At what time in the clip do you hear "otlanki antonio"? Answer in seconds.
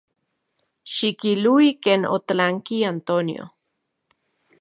2.17-3.43